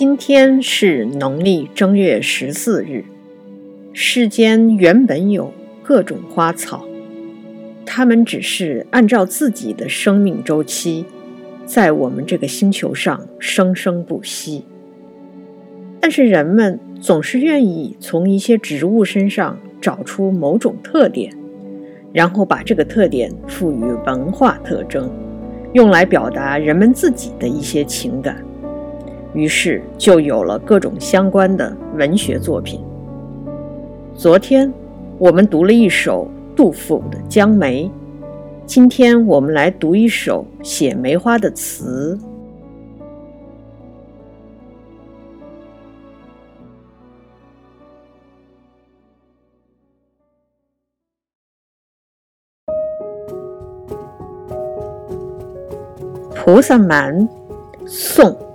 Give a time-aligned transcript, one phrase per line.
[0.00, 3.04] 今天是农历正月十四日。
[3.92, 5.52] 世间原本有
[5.82, 6.86] 各种花草，
[7.84, 11.04] 它们只是按照自己的生命周期，
[11.66, 14.64] 在我们这个星球上生生不息。
[16.00, 21.30] 但是人们总是愿意从一些植物身上找出某种特点，
[22.10, 25.12] 然后把这个特点赋予文化特征，
[25.74, 28.42] 用来表达人们自己的一些情感。
[29.40, 32.78] 于是就有了各种相关的文学作品。
[34.14, 34.70] 昨天
[35.16, 37.84] 我们读了一首杜甫的《江梅》，
[38.66, 42.18] 今天我们来读一首写梅花的词。
[56.34, 57.26] 《菩萨蛮》
[57.86, 58.49] 宋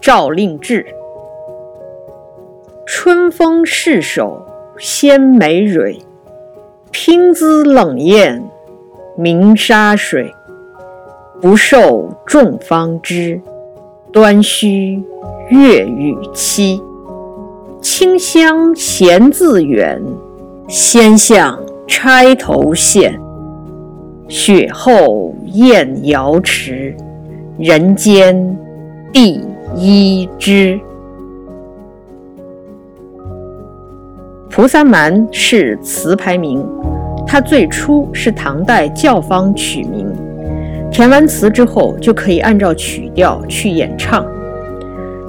[0.00, 0.86] 赵令志，
[2.86, 4.46] 春风逝手
[4.78, 5.98] 鲜梅蕊，
[6.92, 8.42] 拼姿冷艳
[9.16, 10.32] 鸣沙水。
[11.40, 13.40] 不受众芳知，
[14.12, 15.02] 端须
[15.50, 16.80] 月与期。
[17.80, 20.02] 清香闲自远，
[20.68, 23.20] 先向钗头现。
[24.28, 26.94] 雪后燕遥迟，
[27.58, 28.56] 人间
[29.12, 29.40] 第。
[29.76, 30.78] 一枝。
[34.50, 36.66] 菩萨蛮是词牌名，
[37.26, 40.06] 它最初是唐代教坊取名，
[40.90, 44.26] 填完词之后就可以按照曲调去演唱。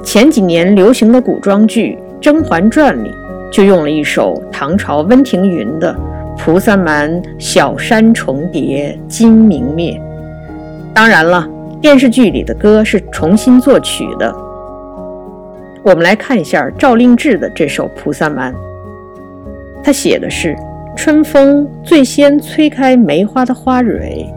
[0.04, 3.12] 前几年流行的古装剧《甄嬛传》里
[3.52, 5.94] 就用了一首唐朝温庭筠的
[6.38, 9.94] 《菩萨蛮·小山重叠金明灭》。
[10.94, 11.48] 当然了。
[11.82, 14.36] 电视剧里的歌是重新作曲的。
[15.82, 18.54] 我们来看一下赵令志的这首《菩萨蛮》，
[19.82, 20.58] 他写的是：
[20.98, 24.28] 春风最先吹开梅花的花蕊，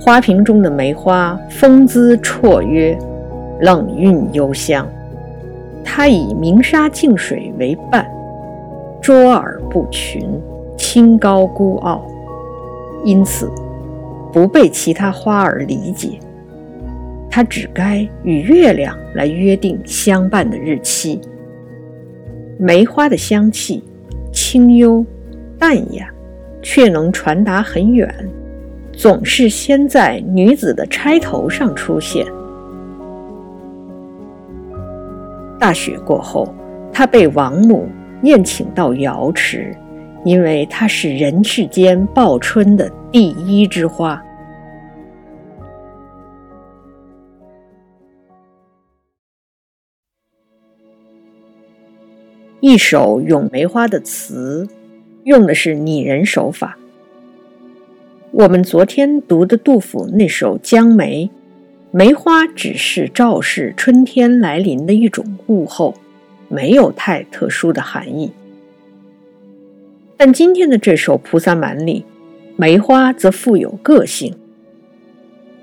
[0.00, 2.98] 花瓶中的梅花风姿绰约，
[3.60, 4.84] 冷韵幽香。
[5.84, 8.04] 它以鸣沙静水为伴，
[9.00, 10.28] 卓尔不群，
[10.76, 12.04] 清高孤傲，
[13.04, 13.48] 因此
[14.32, 16.18] 不被其他花儿理解。
[17.30, 21.20] 它只该与月亮来约定相伴的日期。
[22.58, 23.84] 梅花的香气
[24.32, 25.04] 清幽
[25.58, 26.08] 淡雅，
[26.62, 28.08] 却能传达很远，
[28.92, 32.26] 总是先在女子的钗头上出现。
[35.58, 36.54] 大雪过后，
[36.92, 37.88] 它被王母
[38.22, 39.74] 宴请到瑶池，
[40.24, 44.22] 因为它是人世间报春的第一枝花。
[52.60, 54.66] 一首咏梅花的词，
[55.24, 56.78] 用的是拟人手法。
[58.30, 61.26] 我们昨天读的杜甫那首《江梅》，
[61.90, 65.94] 梅花只是昭示春天来临的一种物候，
[66.48, 68.32] 没有太特殊的含义。
[70.16, 72.06] 但今天的这首《菩萨蛮》里，
[72.56, 74.34] 梅花则富有个性，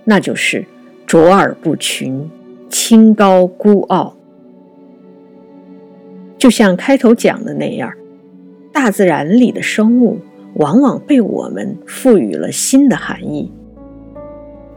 [0.04, 0.64] 那就是
[1.08, 2.30] 卓尔不群，
[2.70, 4.16] 清高孤傲。
[6.44, 7.90] 就像开头讲的那样，
[8.74, 10.20] 大自然里的生物
[10.56, 13.50] 往往被我们赋予了新的含义。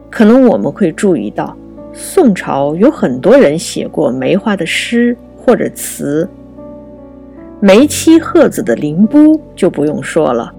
[0.08, 1.56] 可能我们会注意到，
[1.92, 6.28] 宋朝有很多人写过梅花的诗或者词。
[7.58, 10.54] 梅妻鹤子的凌波就不用说了，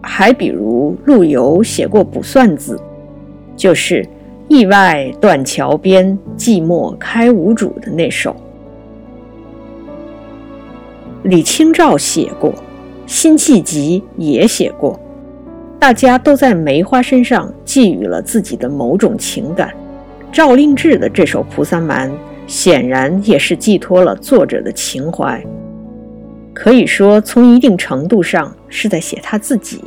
[0.00, 2.76] 还比如陆游写过《卜算子》，
[3.54, 4.02] 就是
[4.48, 8.34] “驿外断桥边，寂寞开无主”的那首。
[11.26, 12.54] 李清照写过，
[13.04, 14.98] 辛弃疾也写过，
[15.76, 19.74] 大家都在梅花身上寄予了自己的某种情感。
[20.30, 22.08] 赵令志的这首《菩萨蛮》
[22.46, 25.44] 显然也是寄托了作者的情怀，
[26.54, 29.82] 可以说从一定程度上是在写他自己。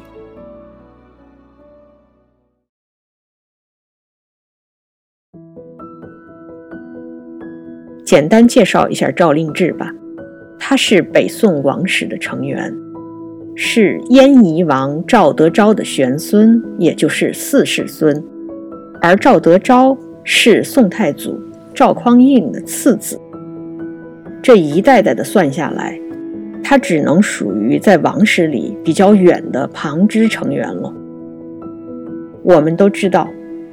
[8.05, 9.89] 简单介绍一下赵令志吧。
[10.69, 12.71] 他是北宋王室的成员，
[13.55, 18.23] 是燕夷王赵德昭的玄孙，也就是四世孙。
[19.01, 21.41] 而赵德昭是宋太祖
[21.73, 23.19] 赵匡胤的次子。
[24.43, 25.99] 这一代代的算下来，
[26.63, 30.93] 他只能属于在王室里比较远的旁支成员了。
[32.43, 33.27] 我们都知道，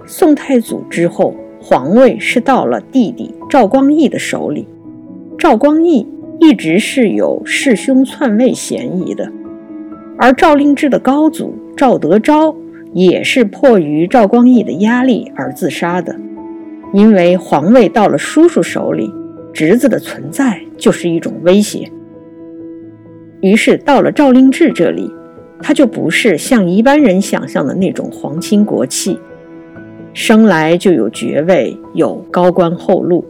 [0.06, 4.66] 宋太祖之后，皇位是到了弟弟赵光义的手里。
[5.38, 6.06] 赵光义
[6.38, 9.30] 一直是有弑兄篡位嫌疑的，
[10.18, 12.54] 而赵令志的高祖赵德昭
[12.92, 16.14] 也是迫于赵光义的压力而自杀的。
[16.92, 19.12] 因为皇位到了叔叔手里，
[19.52, 21.90] 侄子的存在就是一种威胁。
[23.40, 25.10] 于是到了赵令志这里，
[25.60, 29.18] 他就不是像一般人想象的那种皇亲国戚，
[30.14, 33.24] 生来就有爵位，有高官厚禄。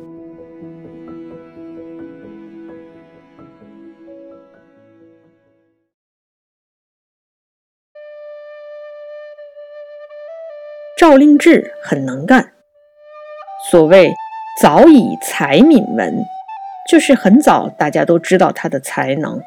[10.97, 12.53] 赵令制很能干。
[13.71, 14.15] 所谓
[14.63, 16.25] “早以才敏闻”，
[16.89, 19.43] 就是很早大家都知道他的才能。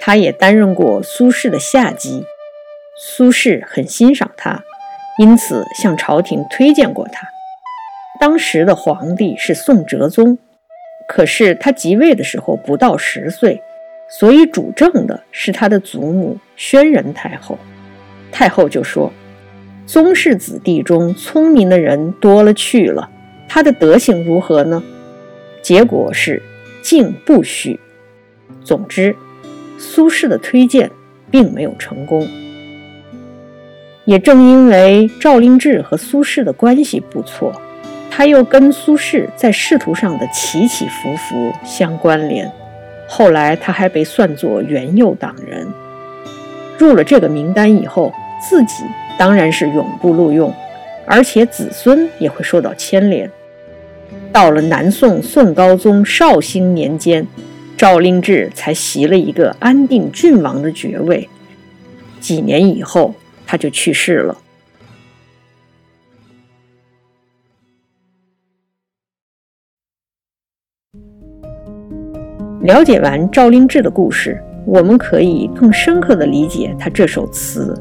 [0.00, 2.24] 他也担任过苏轼的下级，
[2.98, 4.62] 苏轼很欣赏他，
[5.18, 7.28] 因此向朝廷推荐过他。
[8.18, 10.38] 当时的皇帝是宋哲宗，
[11.06, 13.60] 可是他即位的时候不到十岁，
[14.08, 17.58] 所以主政的是他的祖母宣仁太后。
[18.32, 19.12] 太后就说。
[19.88, 23.08] 宗室子弟中聪明的人多了去了，
[23.48, 24.82] 他的德行如何呢？
[25.62, 26.42] 结果是
[26.82, 27.80] 敬不许。
[28.62, 29.16] 总之，
[29.78, 30.90] 苏轼的推荐
[31.30, 32.28] 并没有成功。
[34.04, 37.58] 也正因为赵令制和苏轼的关系不错，
[38.10, 42.52] 他又跟苏轼在仕途上的起起伏伏相关联。
[43.08, 45.66] 后来他还被算作元佑党人，
[46.76, 48.12] 入了这个名单以后，
[48.46, 48.84] 自己。
[49.18, 50.54] 当然是永不录用，
[51.04, 53.30] 而且子孙也会受到牵连。
[54.32, 57.26] 到了南宋宋高宗绍兴年间，
[57.76, 61.28] 赵令制才袭了一个安定郡王的爵位。
[62.20, 64.38] 几年以后，他就去世了。
[72.62, 77.74] 了解完赵令制的故事，我们可以更深刻地理解他这首词。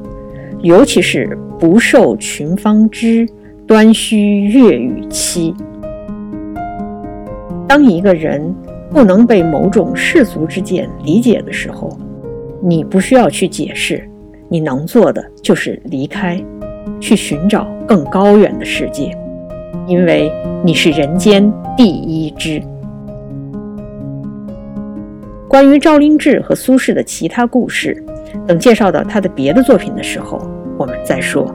[0.62, 3.28] 尤其是不受群芳知，
[3.68, 5.54] 端须月与期。
[7.68, 8.54] 当一个人
[8.90, 11.96] 不能被某种世俗之见理解的时候，
[12.62, 14.10] 你不需要去解释，
[14.50, 16.42] 你能做的就是离开，
[17.00, 19.16] 去寻找更高远的世界，
[19.86, 20.32] 因为
[20.64, 22.62] 你是人间第一知。
[25.48, 28.04] 关于赵令制和苏轼的其他故事。
[28.48, 30.40] 等介绍到他的别的作品的时候，
[30.78, 31.54] 我们再说。